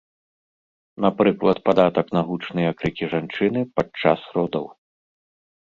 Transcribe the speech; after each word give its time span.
Напрыклад, 1.05 1.57
падатак 1.69 2.07
на 2.17 2.21
гучныя 2.31 2.69
крыкі 2.81 3.05
жанчыны 3.13 3.59
падчас 3.79 4.19
родаў. 4.39 4.65